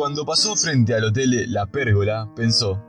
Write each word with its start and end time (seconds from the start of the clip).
Cuando 0.00 0.24
pasó 0.24 0.56
frente 0.56 0.94
al 0.94 1.04
hotel 1.04 1.52
La 1.52 1.66
Pérgola, 1.66 2.32
pensó, 2.34 2.82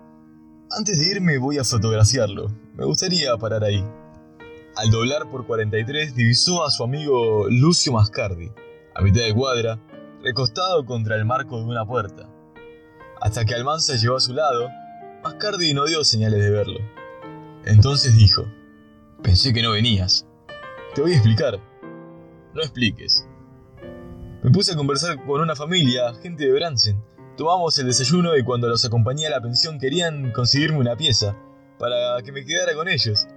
antes 0.69 0.97
de 0.97 1.07
irme 1.07 1.39
voy 1.39 1.57
a 1.57 1.65
fotografiarlo, 1.65 2.47
me 2.73 2.85
gustaría 2.85 3.35
parar 3.35 3.65
ahí. 3.65 3.85
Al 4.77 4.89
doblar 4.91 5.29
por 5.29 5.45
43 5.45 6.15
divisó 6.15 6.63
a 6.63 6.71
su 6.71 6.85
amigo 6.85 7.49
Lucio 7.49 7.91
Mascardi, 7.91 8.49
a 8.95 9.01
mitad 9.01 9.23
de 9.23 9.33
cuadra, 9.33 9.77
recostado 10.23 10.85
contra 10.85 11.17
el 11.17 11.25
marco 11.25 11.57
de 11.57 11.65
una 11.65 11.85
puerta. 11.85 12.29
Hasta 13.19 13.43
que 13.43 13.55
Almanza 13.55 13.97
llegó 13.97 14.15
a 14.15 14.21
su 14.21 14.33
lado, 14.33 14.69
Mascardi 15.21 15.73
no 15.73 15.87
dio 15.87 16.05
señales 16.05 16.41
de 16.41 16.49
verlo. 16.49 16.79
Entonces 17.65 18.15
dijo, 18.15 18.45
pensé 19.21 19.51
que 19.51 19.61
no 19.61 19.71
venías. 19.71 20.25
Te 20.95 21.01
voy 21.01 21.11
a 21.11 21.15
explicar. 21.15 21.59
No 22.53 22.61
expliques. 22.61 23.27
Me 24.43 24.49
puse 24.49 24.73
a 24.73 24.75
conversar 24.75 25.23
con 25.23 25.39
una 25.39 25.55
familia, 25.55 26.15
gente 26.15 26.45
de 26.45 26.51
Bransen. 26.51 26.99
Tomamos 27.37 27.77
el 27.77 27.85
desayuno 27.85 28.35
y 28.35 28.43
cuando 28.43 28.67
los 28.67 28.83
acompañé 28.83 29.27
a 29.27 29.29
la 29.29 29.39
pensión 29.39 29.77
querían 29.77 30.31
conseguirme 30.31 30.79
una 30.79 30.95
pieza, 30.95 31.37
para 31.77 32.19
que 32.23 32.31
me 32.31 32.43
quedara 32.43 32.73
con 32.73 32.87
ellos. 32.87 33.27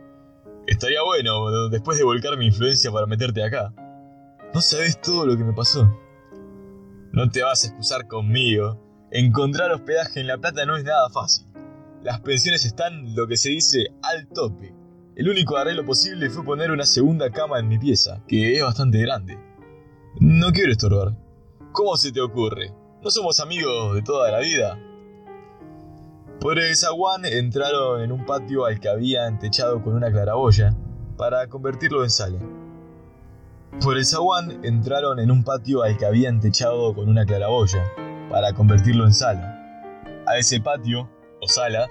Estaría 0.66 1.02
bueno 1.02 1.68
después 1.68 1.98
de 1.98 2.04
volcar 2.04 2.38
mi 2.38 2.46
influencia 2.46 2.90
para 2.90 3.04
meterte 3.04 3.44
acá. 3.44 3.74
No 4.54 4.62
sabes 4.62 4.98
todo 4.98 5.26
lo 5.26 5.36
que 5.36 5.44
me 5.44 5.52
pasó. 5.52 5.94
No 7.12 7.28
te 7.28 7.42
vas 7.42 7.64
a 7.64 7.66
excusar 7.66 8.08
conmigo. 8.08 8.80
Encontrar 9.10 9.72
hospedaje 9.72 10.20
en 10.20 10.26
La 10.26 10.38
Plata 10.38 10.64
no 10.64 10.74
es 10.74 10.84
nada 10.84 11.10
fácil. 11.10 11.46
Las 12.02 12.20
pensiones 12.20 12.64
están, 12.64 13.14
lo 13.14 13.26
que 13.26 13.36
se 13.36 13.50
dice, 13.50 13.88
al 14.02 14.26
tope. 14.28 14.74
El 15.16 15.28
único 15.28 15.58
arreglo 15.58 15.84
posible 15.84 16.30
fue 16.30 16.44
poner 16.44 16.70
una 16.70 16.86
segunda 16.86 17.30
cama 17.30 17.58
en 17.58 17.68
mi 17.68 17.78
pieza, 17.78 18.22
que 18.26 18.56
es 18.56 18.62
bastante 18.62 18.98
grande. 19.02 19.38
No 20.20 20.52
quiero 20.52 20.70
estorbar. 20.70 21.16
¿Cómo 21.72 21.96
se 21.96 22.12
te 22.12 22.20
ocurre? 22.20 22.72
¿No 23.02 23.10
somos 23.10 23.40
amigos 23.40 23.96
de 23.96 24.02
toda 24.02 24.30
la 24.30 24.38
vida? 24.38 24.78
Por 26.40 26.60
el 26.60 26.76
zaguán 26.76 27.24
entraron 27.24 28.00
en 28.00 28.12
un 28.12 28.24
patio 28.24 28.64
al 28.64 28.78
que 28.78 28.88
habían 28.88 29.40
techado 29.40 29.82
con 29.82 29.94
una 29.94 30.12
claraboya 30.12 30.72
para 31.16 31.48
convertirlo 31.48 32.04
en 32.04 32.10
sala. 32.10 32.38
Por 33.82 33.96
el 33.96 34.06
zaguán 34.06 34.64
entraron 34.64 35.18
en 35.18 35.32
un 35.32 35.42
patio 35.42 35.82
al 35.82 35.98
que 35.98 36.06
habían 36.06 36.38
techado 36.38 36.94
con 36.94 37.08
una 37.08 37.26
claraboya 37.26 37.82
para 38.30 38.52
convertirlo 38.52 39.06
en 39.06 39.14
sala. 39.14 39.92
A 40.28 40.38
ese 40.38 40.60
patio, 40.60 41.10
o 41.42 41.48
sala, 41.48 41.88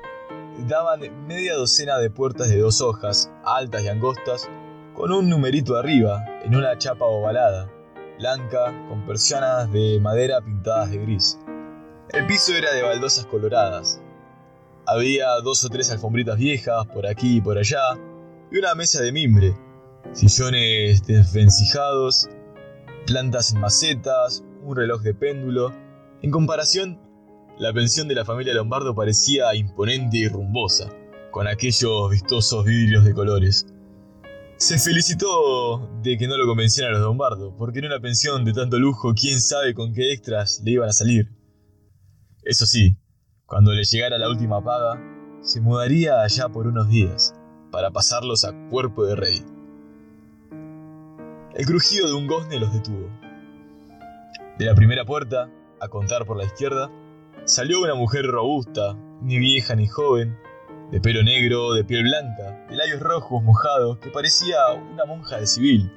daban 0.66 1.02
media 1.28 1.56
docena 1.56 1.98
de 1.98 2.10
puertas 2.10 2.48
de 2.48 2.60
dos 2.60 2.80
hojas, 2.80 3.30
altas 3.44 3.84
y 3.84 3.90
angostas, 3.90 4.50
con 4.94 5.12
un 5.12 5.28
numerito 5.28 5.76
arriba, 5.76 6.24
en 6.46 6.56
una 6.56 6.78
chapa 6.78 7.06
ovalada, 7.06 7.70
blanca, 8.18 8.74
con 8.88 9.06
persianas 9.06 9.72
de 9.72 10.00
madera 10.02 10.42
pintadas 10.42 10.92
de 10.92 10.98
gris. 10.98 11.40
El 12.10 12.26
piso 12.28 12.54
era 12.54 12.74
de 12.74 12.84
baldosas 12.84 13.26
coloradas, 13.26 14.02
había 14.86 15.40
dos 15.42 15.64
o 15.64 15.70
tres 15.70 15.90
alfombritas 15.92 16.38
viejas 16.38 16.86
por 16.88 17.08
aquí 17.08 17.38
y 17.38 17.42
por 17.42 17.58
allá, 17.58 17.80
y 18.52 18.58
una 18.58 18.76
mesa 18.76 19.02
de 19.02 19.14
mimbre, 19.14 19.56
sillones 20.12 21.06
desvencijados, 21.06 22.28
plantas 23.08 23.54
en 23.54 23.62
macetas, 23.62 24.44
un 24.62 24.76
reloj 24.76 25.02
de 25.02 25.14
péndulo. 25.14 25.74
En 26.22 26.32
comparación, 26.32 27.00
la 27.58 27.72
pensión 27.72 28.10
de 28.10 28.16
la 28.16 28.26
familia 28.26 28.54
Lombardo 28.54 28.94
parecía 28.94 29.56
imponente 29.56 30.18
y 30.18 30.28
rumbosa, 30.28 30.90
con 31.32 31.48
aquellos 31.48 32.10
vistosos 32.12 32.66
vidrios 32.66 33.06
de 33.06 33.14
colores. 33.14 33.66
Se 34.58 34.80
felicitó 34.80 35.90
de 36.02 36.18
que 36.18 36.28
no 36.28 36.38
lo 36.38 36.46
convencieran 36.46 36.94
los 36.94 37.02
Lombardo, 37.02 37.56
porque 37.58 37.80
en 37.80 37.86
una 37.86 38.00
pensión 38.00 38.46
de 38.46 38.54
tanto 38.54 38.78
lujo, 38.80 39.14
quién 39.14 39.42
sabe 39.42 39.74
con 39.74 39.94
qué 39.94 40.14
extras 40.14 40.62
le 40.64 40.72
iban 40.72 40.90
a 40.90 40.94
salir. 40.94 41.32
Eso 42.44 42.66
sí, 42.66 42.98
cuando 43.46 43.74
le 43.74 43.84
llegara 43.84 44.18
la 44.18 44.30
última 44.30 44.64
paga, 44.64 45.02
se 45.42 45.60
mudaría 45.60 46.22
allá 46.22 46.50
por 46.50 46.68
unos 46.68 46.88
días, 46.88 47.36
para 47.72 47.92
pasarlos 47.92 48.46
a 48.46 48.54
cuerpo 48.70 49.06
de 49.06 49.16
rey. 49.16 49.44
El 51.56 51.66
crujido 51.66 52.08
de 52.08 52.14
un 52.14 52.28
gozne 52.28 52.60
los 52.60 52.74
detuvo. 52.74 53.10
De 54.58 54.66
la 54.66 54.76
primera 54.76 55.04
puerta, 55.04 55.50
a 55.82 55.88
contar 55.90 56.26
por 56.26 56.38
la 56.38 56.46
izquierda, 56.46 56.90
salió 57.46 57.82
una 57.82 57.96
mujer 57.96 58.26
robusta, 58.28 58.96
ni 59.22 59.40
vieja 59.40 59.76
ni 59.76 59.88
joven, 59.88 60.38
de 60.94 61.02
pelo 61.02 61.24
negro, 61.24 61.74
de 61.74 61.84
piel 61.84 62.04
blanca, 62.04 62.68
de 62.70 62.76
labios 62.76 63.00
rojos 63.00 63.42
mojados, 63.42 63.98
que 63.98 64.12
parecía 64.12 64.58
una 64.74 65.06
monja 65.06 65.40
de 65.40 65.48
civil, 65.48 65.92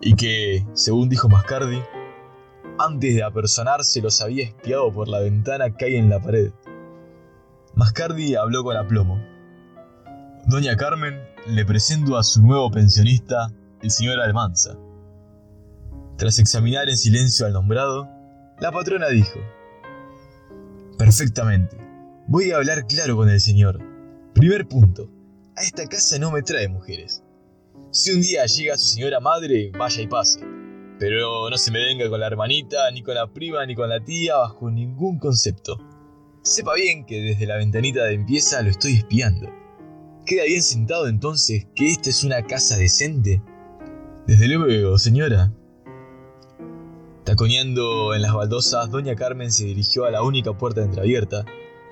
y 0.00 0.14
que, 0.14 0.64
según 0.72 1.08
dijo 1.08 1.28
Mascardi, 1.28 1.82
antes 2.78 3.16
de 3.16 3.24
apersonarse 3.24 4.00
los 4.00 4.20
había 4.20 4.44
espiado 4.44 4.92
por 4.92 5.08
la 5.08 5.18
ventana 5.18 5.76
que 5.76 5.86
hay 5.86 5.96
en 5.96 6.08
la 6.08 6.20
pared. 6.20 6.52
Mascardi 7.74 8.36
habló 8.36 8.62
con 8.62 8.76
aplomo. 8.76 9.20
Doña 10.46 10.76
Carmen 10.76 11.20
le 11.48 11.64
presento 11.64 12.16
a 12.16 12.22
su 12.22 12.40
nuevo 12.40 12.70
pensionista, 12.70 13.50
el 13.82 13.90
señor 13.90 14.20
Almanza. 14.20 14.76
Tras 16.18 16.38
examinar 16.38 16.88
en 16.88 16.96
silencio 16.96 17.46
al 17.46 17.52
nombrado, 17.52 18.08
la 18.60 18.70
patrona 18.70 19.08
dijo, 19.08 19.40
Perfectamente, 20.96 21.76
voy 22.28 22.52
a 22.52 22.58
hablar 22.58 22.86
claro 22.86 23.16
con 23.16 23.28
el 23.28 23.40
señor. 23.40 23.89
Primer 24.40 24.66
punto, 24.66 25.06
a 25.54 25.60
esta 25.60 25.86
casa 25.86 26.18
no 26.18 26.30
me 26.30 26.40
trae 26.40 26.66
mujeres. 26.66 27.22
Si 27.90 28.10
un 28.10 28.22
día 28.22 28.46
llega 28.46 28.78
su 28.78 28.94
señora 28.94 29.20
madre, 29.20 29.70
vaya 29.78 30.00
y 30.00 30.06
pase. 30.06 30.40
Pero 30.98 31.50
no 31.50 31.58
se 31.58 31.70
me 31.70 31.84
venga 31.84 32.08
con 32.08 32.20
la 32.20 32.28
hermanita, 32.28 32.90
ni 32.90 33.02
con 33.02 33.16
la 33.16 33.26
prima, 33.26 33.66
ni 33.66 33.74
con 33.74 33.90
la 33.90 34.02
tía, 34.02 34.38
bajo 34.38 34.70
ningún 34.70 35.18
concepto. 35.18 35.78
Sepa 36.40 36.72
bien 36.72 37.04
que 37.04 37.20
desde 37.20 37.44
la 37.44 37.58
ventanita 37.58 38.04
de 38.04 38.14
empieza 38.14 38.62
lo 38.62 38.70
estoy 38.70 38.94
espiando. 38.94 39.50
¿Queda 40.24 40.44
bien 40.44 40.62
sentado 40.62 41.06
entonces 41.06 41.66
que 41.74 41.90
esta 41.90 42.08
es 42.08 42.24
una 42.24 42.42
casa 42.46 42.78
decente? 42.78 43.42
Desde 44.26 44.48
luego, 44.48 44.96
señora. 44.96 45.52
Taconeando 47.24 48.14
en 48.14 48.22
las 48.22 48.32
baldosas, 48.32 48.90
doña 48.90 49.14
Carmen 49.14 49.52
se 49.52 49.66
dirigió 49.66 50.06
a 50.06 50.10
la 50.10 50.22
única 50.22 50.56
puerta 50.56 50.82
entreabierta. 50.82 51.44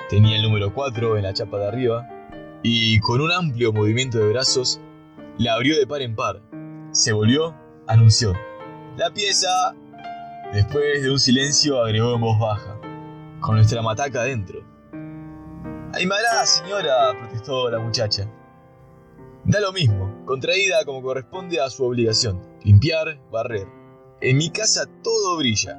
Tenía 0.09 0.36
el 0.36 0.44
número 0.44 0.72
4 0.72 1.19
en 1.19 1.25
la 1.25 1.34
chapa 1.34 1.59
de 1.59 1.66
arriba 1.66 2.15
y 2.63 2.99
con 3.01 3.21
un 3.21 3.33
amplio 3.33 3.73
movimiento 3.73 4.19
de 4.19 4.29
brazos 4.29 4.81
la 5.39 5.55
abrió 5.55 5.79
de 5.79 5.87
par 5.87 6.03
en 6.03 6.15
par. 6.15 6.43
Se 6.93 7.13
volvió, 7.13 7.55
anunció. 7.87 8.33
La 8.97 9.11
pieza. 9.13 9.49
Después 10.53 11.03
de 11.03 11.11
un 11.11 11.21
silencio 11.21 11.83
agregó 11.83 12.15
en 12.15 12.21
voz 12.21 12.39
baja 12.39 12.81
con 13.41 13.57
nuestra 13.57 13.83
mataca 13.83 14.23
adentro. 14.23 14.61
Aymará, 15.95 16.45
señora, 16.47 17.17
protestó 17.19 17.71
la 17.71 17.79
muchacha. 17.79 18.31
Da 19.45 19.61
lo 19.61 19.73
mismo, 19.73 20.25
contraída 20.27 20.85
como 20.85 21.03
corresponde 21.03 21.61
a 21.61 21.71
su 21.71 21.85
obligación, 21.85 22.43
limpiar, 22.65 23.19
barrer. 23.31 23.67
En 24.21 24.37
mi 24.37 24.51
casa 24.51 24.85
todo 25.03 25.39
brilla, 25.39 25.79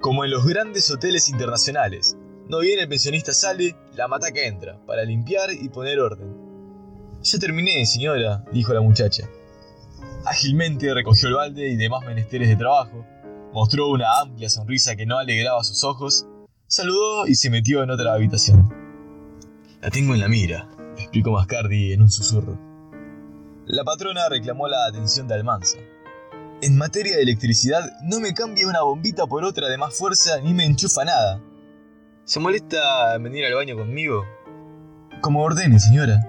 como 0.00 0.24
en 0.24 0.32
los 0.32 0.44
grandes 0.44 0.90
hoteles 0.90 1.28
internacionales. 1.28 2.16
No 2.48 2.60
viene 2.60 2.82
el 2.82 2.88
pensionista 2.88 3.32
sale, 3.32 3.76
la 3.94 4.08
mataca 4.08 4.40
entra, 4.40 4.78
para 4.86 5.04
limpiar 5.04 5.50
y 5.52 5.68
poner 5.68 6.00
orden. 6.00 6.34
Ya 7.22 7.38
terminé, 7.38 7.84
señora, 7.86 8.44
dijo 8.52 8.72
la 8.72 8.80
muchacha. 8.80 9.28
Ágilmente 10.24 10.92
recogió 10.94 11.28
el 11.28 11.34
balde 11.34 11.68
y 11.68 11.76
demás 11.76 12.04
menesteres 12.06 12.48
de 12.48 12.56
trabajo, 12.56 13.04
mostró 13.52 13.88
una 13.88 14.20
amplia 14.20 14.48
sonrisa 14.48 14.96
que 14.96 15.06
no 15.06 15.18
alegraba 15.18 15.62
sus 15.64 15.84
ojos 15.84 16.26
Saludó 16.70 17.26
y 17.26 17.34
se 17.34 17.48
metió 17.48 17.82
en 17.82 17.90
otra 17.90 18.12
habitación. 18.12 18.68
La 19.80 19.88
tengo 19.88 20.12
en 20.12 20.20
la 20.20 20.28
mira, 20.28 20.68
explicó 20.98 21.30
Mascardi 21.30 21.94
en 21.94 22.02
un 22.02 22.10
susurro. 22.10 22.58
La 23.64 23.84
patrona 23.84 24.28
reclamó 24.28 24.68
la 24.68 24.84
atención 24.84 25.26
de 25.26 25.34
Almanza. 25.34 25.78
En 26.60 26.76
materia 26.76 27.16
de 27.16 27.22
electricidad, 27.22 27.90
no 28.02 28.20
me 28.20 28.34
cambia 28.34 28.68
una 28.68 28.82
bombita 28.82 29.26
por 29.26 29.44
otra 29.44 29.70
de 29.70 29.78
más 29.78 29.94
fuerza 29.94 30.42
ni 30.42 30.52
me 30.52 30.66
enchufa 30.66 31.06
nada. 31.06 31.40
¿Se 32.28 32.40
molesta 32.40 33.14
en 33.14 33.22
venir 33.22 33.46
al 33.46 33.54
baño 33.54 33.74
conmigo? 33.74 34.22
Como 35.22 35.42
ordene, 35.42 35.80
señora. 35.80 36.20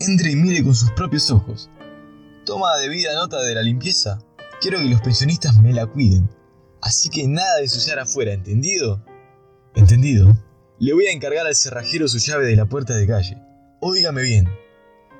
Entre 0.00 0.30
y 0.30 0.36
mire 0.36 0.64
con 0.64 0.74
sus 0.74 0.90
propios 0.92 1.30
ojos. 1.30 1.68
Toma 2.46 2.74
debida 2.78 3.14
nota 3.14 3.42
de 3.42 3.54
la 3.54 3.60
limpieza. 3.60 4.18
Quiero 4.58 4.78
que 4.78 4.86
los 4.86 5.02
pensionistas 5.02 5.60
me 5.60 5.74
la 5.74 5.84
cuiden. 5.84 6.30
Así 6.80 7.10
que 7.10 7.28
nada 7.28 7.56
de 7.56 7.64
ensuciar 7.64 7.98
afuera, 7.98 8.32
¿entendido? 8.32 9.04
Entendido. 9.74 10.34
Le 10.78 10.94
voy 10.94 11.08
a 11.08 11.12
encargar 11.12 11.46
al 11.46 11.54
cerrajero 11.54 12.08
su 12.08 12.16
llave 12.16 12.46
de 12.46 12.56
la 12.56 12.64
puerta 12.64 12.96
de 12.96 13.06
calle. 13.06 13.36
Óigame 13.82 14.22
bien. 14.22 14.48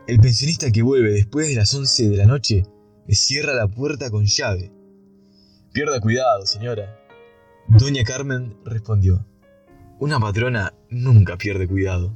El 0.06 0.20
pensionista 0.20 0.72
que 0.72 0.80
vuelve 0.80 1.10
después 1.10 1.48
de 1.48 1.54
las 1.54 1.74
11 1.74 2.08
de 2.08 2.16
la 2.16 2.24
noche 2.24 2.62
me 3.06 3.14
cierra 3.14 3.52
la 3.52 3.68
puerta 3.68 4.10
con 4.10 4.24
llave. 4.24 4.72
Pierda 5.74 6.00
cuidado, 6.00 6.46
señora. 6.46 6.98
Doña 7.68 8.04
Carmen 8.04 8.56
respondió. 8.64 9.26
Una 9.98 10.20
patrona 10.20 10.74
nunca 10.90 11.38
pierde 11.38 11.66
cuidado. 11.66 12.12